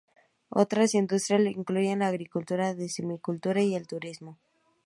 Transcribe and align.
Otras 0.49 0.95
industrias 0.95 1.43
incluyen 1.55 1.99
la 1.99 2.07
agricultura, 2.07 2.73
la 2.73 2.87
silvicultura 2.87 3.61
y 3.61 3.75
el 3.75 3.85
turismo. 3.85 4.39